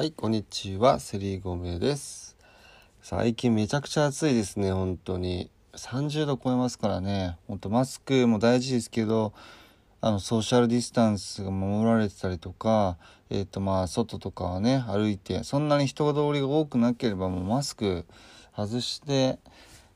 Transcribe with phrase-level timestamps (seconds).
[0.00, 2.34] はい、こんにちは、セリゴメです。
[3.02, 5.50] 最近めちゃくちゃ暑いですね、本当に。
[5.74, 9.34] 30度超えますからね、本当マスクも大事ですけど、
[10.00, 12.96] あの、ソーシャルディスタンスが守られてたりとか、
[13.28, 18.06] えっ、とまあ、外とかはね、歩いて、そんなに人通りが多くなければもうマスク
[18.56, 19.38] 外して、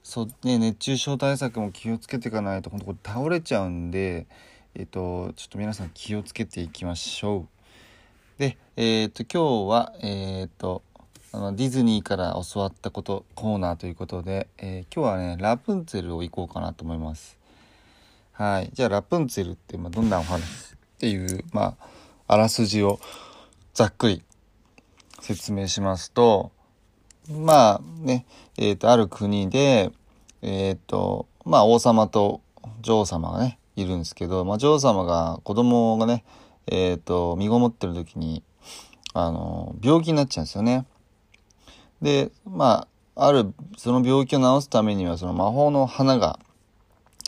[0.03, 4.27] そね、熱中症対策も気をつけていかないと、本当これ倒れちゃうんで、
[4.75, 7.54] えっ、と、ちょっと皆さん気をつけていきましょう。
[8.39, 10.83] で、えっ、と、今日は、えっ、と、
[11.31, 17.39] あの、ディズニーから教わったこと、コーナーということで、えー今日はね、ラプンツェルを行こうかなと思います。
[18.33, 18.71] はい。
[18.73, 20.73] じゃあ、ラプンツェルって、まあ、どんなお話？
[20.75, 21.87] っていう、まあ、
[22.27, 22.99] あらすじを
[23.73, 24.25] ざっくり
[25.21, 26.51] 説明しますと、
[27.31, 28.27] まあね、
[28.59, 29.93] えっ、と、ある国で、
[30.43, 32.41] えっ、と、まあ、王様と
[32.81, 36.25] 女王様がね、いるんですけど、まあ、女王様が子供がね、
[36.67, 38.43] えっ、と、身ごもってる時に、
[39.13, 40.87] あの、病気になっちゃうんですよね。
[42.03, 46.39] で、まあ、ある、その病気を治すためには、その魔法の花が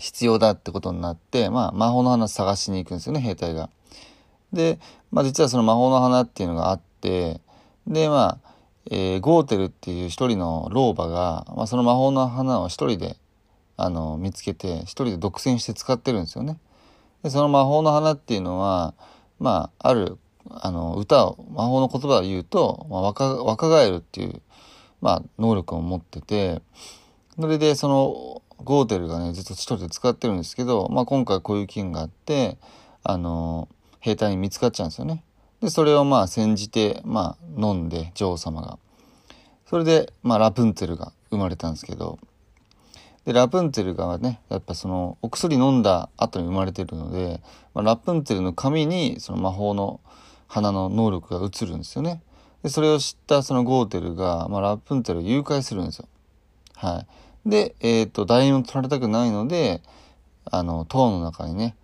[0.00, 3.70] 必要だってことになって、まあ、魔法の花探しに行くんですよね、兵隊が。
[4.52, 4.78] で、
[5.10, 7.40] まあ、実はその魔法の花っていうのがあって、
[7.86, 8.50] で、まあ、
[8.90, 13.16] えーゴーテルっていう一人の老婆が、まあ、その魔法の花を一人で、
[13.76, 16.58] あの、見つけて、一人で独占して使ってるんですよね。
[17.22, 18.94] で、その魔法の花っていうのは、
[19.38, 20.18] まあ、ある、
[20.50, 24.40] あの、歌を、魔法の言葉を言うと、まあ、若、若返るっていう、
[25.00, 26.62] まあ、能力を持ってて、
[27.38, 32.56] それで、その、ゴーテルがね、ずっと一人で使ってるんですけど、まあ、今回こういう件があって、
[33.02, 33.68] あの、
[34.00, 35.22] 兵隊に見つかっちゃうんですよね。
[35.60, 38.78] で、それをまあ、煎じて、まあ、飲んで、女王様が。
[39.68, 42.18] それで、まあ、ラプンツェルが生まれたんですけど、
[43.26, 47.40] で、ラプンツェルがね、やっぱその、お薬飲んだ後に生まれてるので、
[47.74, 50.00] まあ、ラプンツェルの髪に、その魔法の
[50.46, 52.22] 花の能力が移るんですよね。
[52.62, 56.08] で、それを知ったそのゴーテルが、まあ、ラプンツェルを誘拐するんですよ。
[56.76, 57.04] は
[57.44, 57.50] い。
[57.50, 59.82] で、えっ、と、大円を取られたくないので、
[60.44, 61.74] あの、塔の中にね、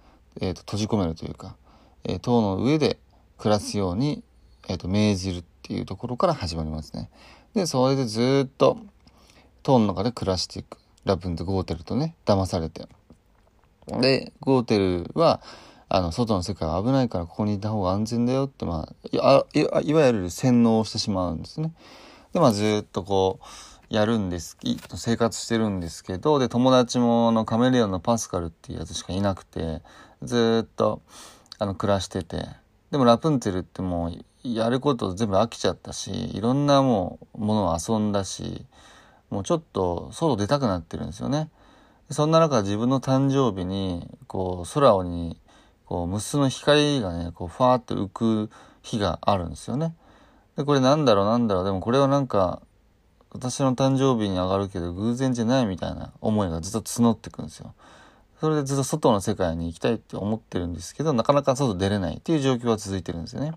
[0.40, 1.56] えっ、と、閉じ込めるというか、
[2.04, 2.98] えー塔の上で
[3.38, 4.22] 暮らすように、
[4.68, 7.10] えっ、と、命じるっていうところから始まりますね。
[7.54, 8.78] で、それでずっと、
[9.64, 10.81] 塔の中で暮らしていく。
[11.04, 12.86] ラプンとゴーテルとね、騙されて。
[14.00, 15.40] で、ゴーテルは、
[15.88, 21.72] あの、外の世界は危ないからここにいた方が安全だよって、まあ、いわゆる洗脳をしてしまうんですね。
[22.32, 23.44] で、まあ、ずっとこう、
[23.94, 24.56] やるんです、
[24.96, 29.82] 生活してるんですけど、で、友達も、の、カメレオンのパスカルっていうやつしかいなくて、
[30.22, 31.02] ずっと、
[31.58, 32.46] あの、暮らしてて。
[32.90, 38.64] でも、ラプンツェルってもう、やること全部飽きちゃったし、いろんなもう、ものを遊んだし、
[39.32, 41.48] もうちょっと、外出たくなってるんですよね。
[42.10, 45.40] そんな中、自分の誕生日に、こう、空に、
[45.86, 48.50] こう、無数の光がね、こう、ファーって浮く
[48.82, 49.94] 日があるんですよね。
[50.56, 51.64] で、これなんだろうなんだろう。
[51.64, 52.60] でもこれはなんか、
[53.30, 57.72] 私の誕生日に上がるけど偶然じゃないみたいな思いがずっと募ってくんですよ。
[58.38, 63.52] それでずっと外の世界に行きたいって思ってるんですけど、なかなか外出れないっていう状況が続いてるんですよね。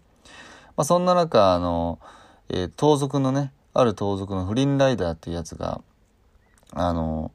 [0.78, 2.00] まあそんな中、あの、
[2.48, 5.82] えー盗賊のね、ある盗賊のフリンライダーっていうやつが、
[6.72, 7.32] あの、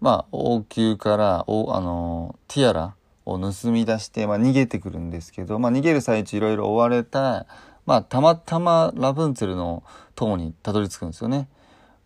[0.00, 2.94] まあ王宮から、おあの、ティアラ
[3.24, 7.46] を盗み出して、まあ逃げてくるんですけど、まあ逃げる最中いろいろ追われた、
[7.86, 9.84] まあたまたまラプンツェルの
[10.16, 11.48] 塔にたどり着くんですよね。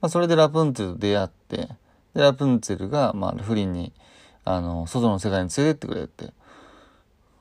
[0.03, 3.95] まあそれでラプンツェルと出会って、で、ラプンツェルが、まあフリンに、
[4.45, 6.35] あの、外の世界に連れてってくれって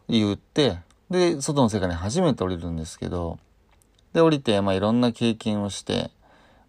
[0.08, 0.78] 言って、
[1.10, 3.40] で、外の世界に初めて降りるんですけど、
[4.14, 6.12] で、降りて、まあいろんな経験をして、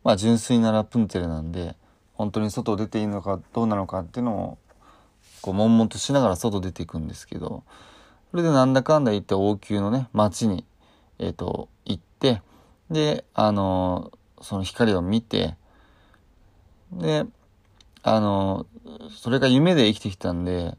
[0.03, 1.77] まあ純粋なラプンツェルなんで、
[2.15, 4.59] 本当に外出ていいのかどうなのかっていうのを、
[5.43, 7.65] こう、悶々としながら外出ていくんですけど、
[8.31, 10.65] それでなんだかんだ言って王宮のね、街に、
[11.19, 12.43] えっ、と、行って、
[12.91, 15.57] で、あのその光を見て、
[16.93, 17.25] で、
[18.03, 18.67] あの
[19.11, 20.77] それが夢で生きてきたんで、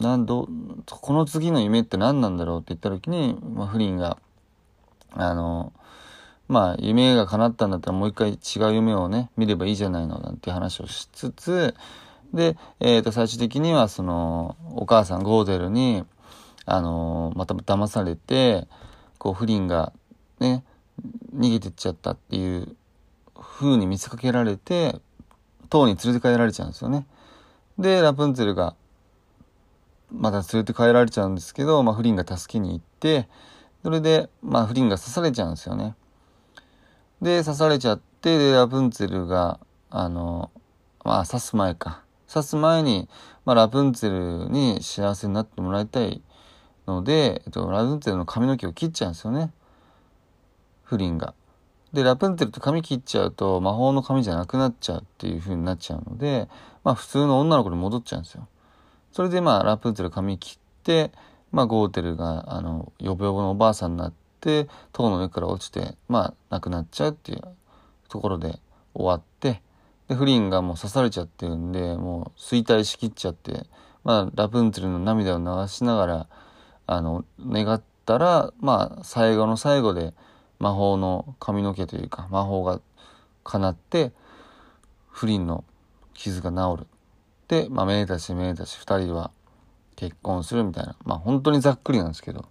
[0.00, 0.48] なんど、
[0.86, 4.18] この次の夢って何なんだろうって言った時に、まあ、フリンが、
[5.14, 5.72] あの
[6.48, 11.74] まあ、夢が叶ったんだったらもう一回違う夢をね、見ればいいじゃないの、なんて話をしつつ、
[12.34, 16.04] で、えっ、と、最終的には、その、お母さん、ゴーデルに、
[16.64, 18.68] あのまた騙されて、
[19.18, 19.92] こう、フリンが、
[20.40, 20.64] ね、
[21.34, 22.76] 逃げてっちゃったっていう
[23.34, 25.00] 風に見せかけられて
[25.68, 27.06] 塔に連れて帰られちゃうんですよね。
[27.78, 28.74] でラプンツェルが
[30.10, 33.28] また連れて帰られちゃうんですけど、まあ、フリンが助けに行って
[33.82, 35.94] それで、まあ、フリンが刺されちゃうんですよね。
[37.20, 40.50] で刺されちゃってでラプンツェルがあの
[41.04, 42.02] まあ刺す前か
[42.32, 43.08] 刺す前に、
[43.44, 46.22] まあ、ラプンツェルに幸せになってもらいたい
[46.86, 49.52] ので、えっと、ラプンツェルの髪の毛を切っちゃうんですよね。
[50.82, 51.34] フリンが。
[51.92, 56.48] で、ラプンツェルって髪切っちゃうと魔法の髪じゃなくなっちゃうっていう風になっちゃうので、
[56.84, 58.48] まあ普通の女の子に戻っちゃうんですよ。
[59.12, 61.12] それでまあラプンツェル髪切って、
[61.52, 67.42] まあゴーテルがあの、ヨボヨボのおばあさんになって、塔の上から落ちて、まあ亡くなっちゃうっていう
[68.08, 68.58] ところで
[68.94, 69.62] 終わって、
[70.08, 73.66] で、フリンがもう刺されちゃってるんで、もう衰退しきっちゃって、
[74.04, 76.26] まあラプンツェルの涙を流しながら、
[76.86, 80.14] あの、願ったら、まあ最後の最後で、
[80.62, 82.80] 魔法の髪の毛というか魔法が
[83.42, 84.12] 叶って
[85.10, 85.64] 不倫の
[86.14, 86.86] 傷が治る。
[87.48, 89.32] で、まあ、めでたしめでたし2人は
[89.96, 92.46] 結婚するみたいなまあ本当にざっくりなんですけど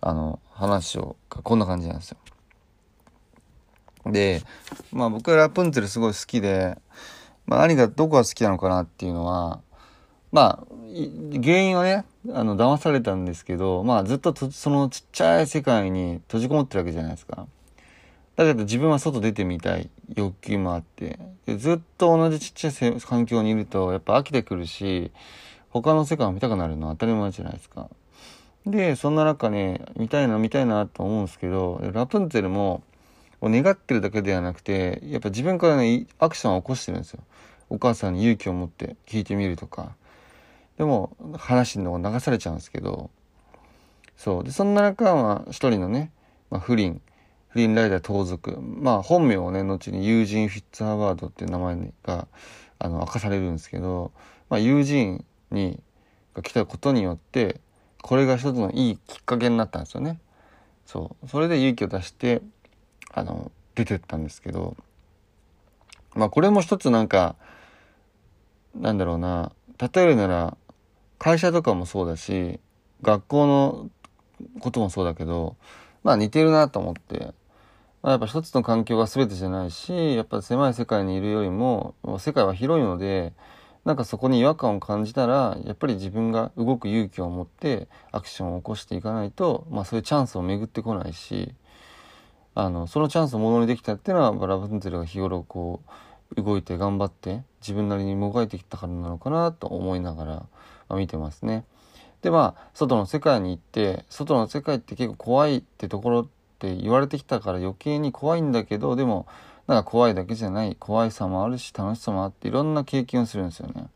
[0.00, 2.18] あの話をこんな感じなんですよ。
[4.06, 4.42] で
[4.92, 6.78] まあ僕はラプンツェルすごい好きで、
[7.46, 9.60] まあ、兄がどこが好きなのかなっていうのは
[10.32, 10.66] まあ
[11.42, 17.46] 原因はねあの騙されたんですけどまあずっとそのちっちゃい世界に閉じこもってるわけじゃないですか。
[18.36, 25.12] だけど自分は外出てみたい欲求もあってでずっと同じちっちゃい環境にいるとやっぱ飽きてくるし
[25.70, 27.88] 他の世界を見たくなるのは当たり前じゃないですか。
[28.66, 32.82] でそんな中ね見たいな見たいなと思うんですけどラプンツェルも
[33.42, 37.20] 願ってるだけではなくてやっぱ自分からねアクションを起こしてるんですよ。
[37.70, 39.94] お母さんに勇気を持って聞いてみるとか。
[40.76, 43.10] でも話の流されちゃうんですけど。
[44.16, 44.44] そう。
[44.44, 46.10] でそんな中は一人のね、
[46.50, 47.00] まあ、不倫。
[47.48, 48.60] 不倫ライダー盗賊。
[48.60, 52.28] まあ本名をね後にユージン・フィッツハワードっていう名前が
[52.78, 54.12] あの明かされるんですけど、
[54.48, 55.80] まあ、ユージンに
[56.34, 57.60] が来たことによって
[58.02, 60.18] これが一つのいいきっかけになったんですよね。
[60.86, 62.42] そうそれで勇気を出して
[63.12, 64.76] あの出てったんですけど
[66.14, 67.36] まあこれも一つなんか
[68.74, 70.56] なんだろうな例えるなら
[71.18, 72.58] 会社とかもそうだし
[73.02, 73.90] 学校の
[74.60, 75.56] こともそうだけど
[76.02, 77.32] まあ似てるなと思って、
[78.02, 83.32] まあ、やっぱ一つの環境が全てじゃないしやっぱ狭い世界にいるよりも世界は広いので
[83.84, 91.54] なんかそこに違和感を感じたらやっぱり自分が動く勇気を持ってアクションを起こしていかないと、まあ、そういうチャンスを巡ってこないし
[92.54, 95.80] あのそのチャンスをものにできたっていうのはラブンツェルが日頃こ
[96.36, 100.46] う動いて頑張って自分なりにもがいてきたからなのかなと思いなが
[100.88, 101.64] ら、見てますね。
[102.22, 106.26] でまあ外の世界に行って外の世界って結構怖いってところっ
[106.58, 109.26] て言われてきたから余計に怖いんだけどでも
[109.70, 113.86] なんか怖いだけじゃない怖いさもあるし楽しさもあっていろんな経験をするんですよね。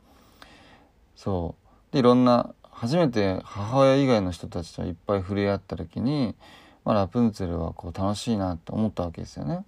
[1.16, 1.56] そ
[1.90, 6.36] うでいろんな初めて母親以外の人たちといっぱい触れ合った時に、
[6.84, 9.64] まあ、ラプンツェルはこう楽しいなって思ったわけですよね。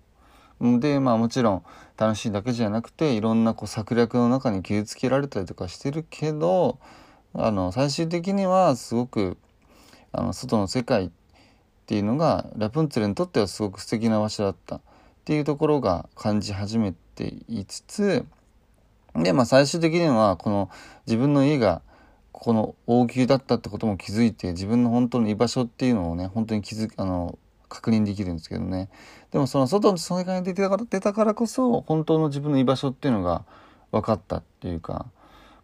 [0.78, 1.62] でまあもちろん
[1.96, 6.78] 楽しいだけじゃなくていろんなこう策略の中に傷つけられたりとかしてるけど
[7.34, 9.38] あの最終的にはすごく
[10.12, 11.10] あの外の世界っ
[11.86, 14.80] ていうのがラプンツェルにとってはすごく素敵な場所だった
[15.26, 18.24] っていうところが感じ始めていつつ
[19.16, 20.70] でまあ最終的にはこの
[21.04, 21.82] 自分の家が
[22.30, 28.88] この王宮だったってことも気づいて自分の本当の居場所っていうのをね本当に気づあの確認できるんですけどね。
[29.32, 33.44] でもその外の世界に出たから出たからこそ本当の自分の居場所っていうのが
[33.90, 35.06] 分かったっていうか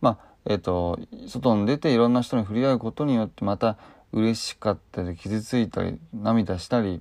[0.01, 3.79] まあえっ、ー、と外に出ていろんな人に触れ合うことによってまた
[4.11, 7.01] 嬉しかったり傷ついたり涙したり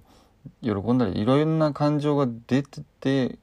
[0.61, 3.37] 喜んだりいろんな感情が出てて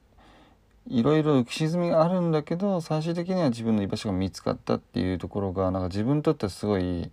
[0.87, 7.11] いろいろ浮き沈みがあるんだけど最終的には自分の居場所が見つかったっていうところがなんか自分にとってはすごい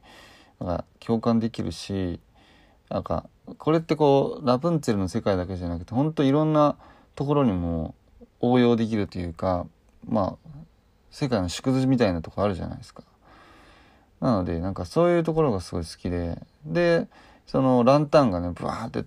[0.61, 2.21] なんか共感できるし
[2.89, 3.29] なんか
[3.59, 6.77] これってこうラプンツェルの世界だけじゃなくて本当いろんな
[7.15, 7.95] ところにも
[8.41, 9.67] 応用できるというか
[10.09, 10.49] まあ
[11.11, 13.03] 世界の縮図みたいなとこあるじゃないですか。
[14.21, 17.07] なのでなんかそういうところがすごい好きでで
[17.47, 19.05] そのランタンがねブワーって、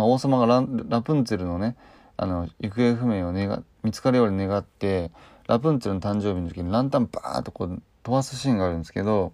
[0.00, 1.76] まあ、王様がララプンツェルのね
[2.16, 5.10] あの行方不明を願見つかるように願って
[5.46, 9.32] ラプンツェルの誕生日の時にランタンバーッとこう飛ばすシーンがあるんですけど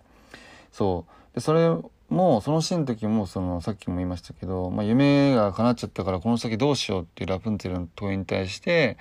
[0.72, 1.34] そう。
[1.34, 1.68] でそれ
[2.08, 8.96] もそのシーンの時もそのさっきも言いましたけど、まあ、夢が叶っちゃったからこの先どうしようっていうラプンツェルの問いに対して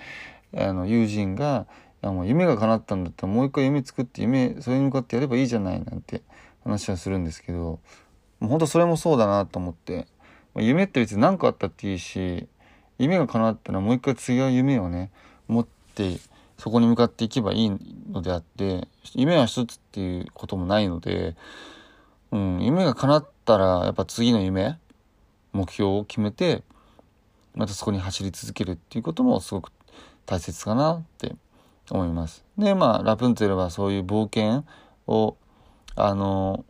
[0.55, 1.67] あの友人が
[2.01, 6.21] あもう夢が叶ったんだったらもう一回夢作って夢それに向かってやればいいじゃないなんて
[6.63, 7.79] 話はするんですけど
[8.39, 10.07] もうほんとそれもそうだなと思って。
[10.57, 12.47] 夢って別に何かあったっていいし
[12.97, 15.11] 夢が叶ったらもう一回違う夢をね
[15.47, 16.17] 持って
[16.57, 17.71] そこに向かっていけばいい
[18.11, 21.35] のであって夢は一つっていうこともないので、
[22.31, 24.77] うん、夢が叶ったらやっぱ次の夢
[25.51, 26.63] 目標を決めて
[27.53, 29.71] またそこに走り続けるっていうこともすごく
[30.25, 31.35] 大切かなって
[31.89, 32.43] 思います。
[32.57, 34.65] でまあラプンツェルはそういう冒険
[35.07, 35.37] を
[35.95, 36.65] あの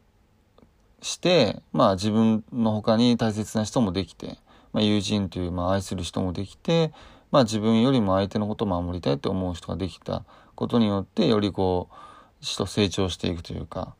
[1.06, 4.40] してまあ自分の他に大切な人もできて、
[4.74, 6.92] まあ、友人という、まあ、愛する人もできて、
[7.32, 10.24] まあ、自分よりも相手のことを守りたいと思う人ができた
[10.56, 11.96] ことによってよりこう
[12.42, 13.96] 人成長していくというか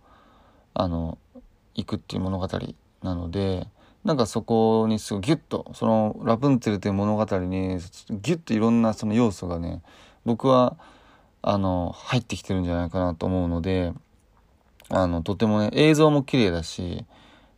[0.74, 1.20] あの
[1.76, 2.48] いくっていう物語
[3.04, 3.68] なので
[4.04, 9.84] なんかそこにすごいギュッとそのラプンツェルという物語にギュッといろんなその要素がね
[10.26, 10.76] 僕は
[11.44, 13.94] あの入ってきてるんじゃないかなと思うので
[14.90, 17.06] あのとてもね映像も綺麗だし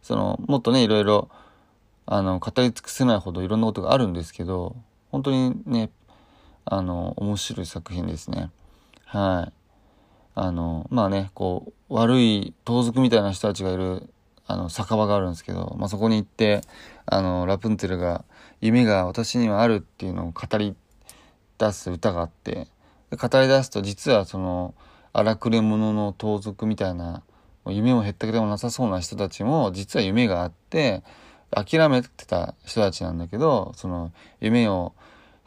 [0.02, 1.30] そのもっとねいろいろ
[2.06, 4.76] あの語り尽くせないほどいろんなことがあるんですけど
[5.12, 5.90] 本当にね
[6.64, 8.52] あの面白い作品ですね。
[9.06, 9.54] はい。
[10.36, 14.10] あのまあねこう悪い盗賊みたいな人たちがいる
[14.46, 16.62] あの酒場があるんですけど、まあ、そこに行って
[17.06, 18.24] あのラプンツェルが
[18.62, 20.76] 夢が私にはあるっていうのを語り
[21.58, 22.68] 出す歌があって
[23.12, 24.74] 語り出すと実はその
[25.14, 27.24] 荒くれ者の盗賊みたいな
[27.66, 31.04] 夢もへったくれもなさそうな人たちも実は夢があって
[31.52, 34.94] 諦めてた人たちなんだけどその夢を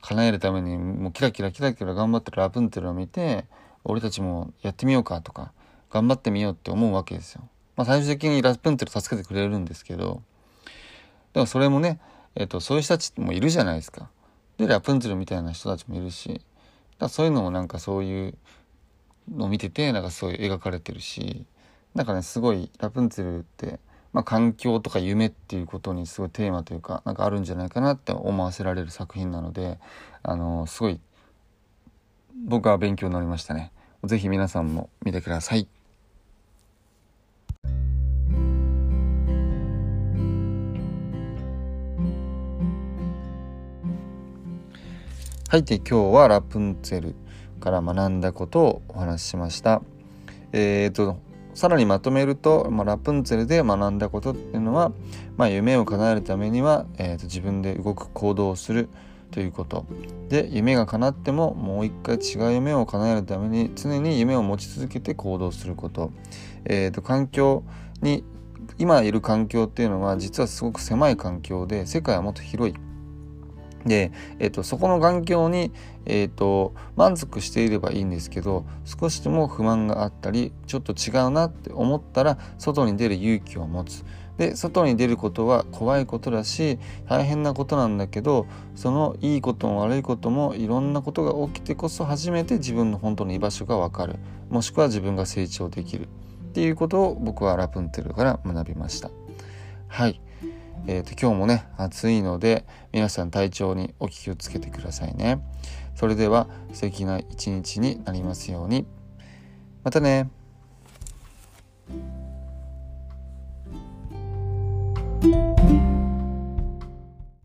[0.03, 3.45] 叶えるためにもうキラキラキラキラ頑張ってるラプンツェルを見て
[3.85, 5.53] 俺たちもやってみようかとか
[5.91, 7.43] 頑張ってみようって思うわけですよ。
[7.77, 10.23] まあ、最終的にラプンツェル助けてくれるんですけど
[11.33, 12.01] でもそれもね、
[12.35, 14.11] えーと、そういう人たちもいるじゃないですか。
[14.59, 16.43] でラプンツェルみたいな人たちもいるし
[16.99, 18.35] だそういうのもなんかそういう
[19.29, 21.45] のを見ててなんかそうい描かれてるし
[21.95, 23.81] なんかねすごいラプンツェルって、
[24.13, 29.79] まあ、環境とか夢っていうことにすごいテーマというかなんかあるんじゃないかなって思わせられる作品なので
[30.23, 31.01] あのすごい
[32.45, 33.73] 僕は勉強になりましたね。
[34.05, 35.69] 是非皆さんも見てください。
[45.51, 47.17] はい、で今日はラプンツェル
[47.61, 49.83] から学んだことをお話ししました。
[50.53, 51.19] えーと、
[51.55, 54.93] さらにまとめると、まあ、ラプンツェルで学んだことっていうのは、
[55.37, 58.89] まあ、夢を叶えるためには、えーと、自分で動く行動をする
[59.31, 59.87] ということ。
[60.29, 66.11] で夢が叶ってももう一回違う夢を叶えるために常に夢を持ち続けて行動すること,、
[66.65, 67.63] えーと環境
[68.03, 68.25] に
[68.79, 72.90] 今いる環境っていうのは実はすごく狭い環境で世界はもっと広い。
[73.85, 75.73] で、えっと、そこの環境に、
[76.07, 84.05] えっと、満足していればいいんですけど少しでも不満があったりちょっと違うなって思ったら外に出る勇気を持つ。
[84.39, 94.17] で外に出ることは怖いことだし大変なことなんだけどそのいいことも悪いこともいろんなことが起きてこそ初めて自分の本当の居場所がわかる
[94.49, 96.09] もしくは自分が成長できる
[96.51, 99.11] っていうことを僕はラプンテルから学びました。
[99.89, 100.23] はい
[100.87, 105.41] えーと、今日もね暑いので皆さん体調にお気をつけてくださいね。
[105.95, 108.87] それでは素敵な一日になりますように。
[109.85, 110.31] またね「